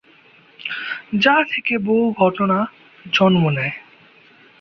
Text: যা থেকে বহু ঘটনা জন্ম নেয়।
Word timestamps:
যা 1.19 1.35
থেকে 1.49 1.73
বহু 1.77 2.05
ঘটনা 2.19 2.57
জন্ম 3.13 3.43
নেয়। 3.49 3.73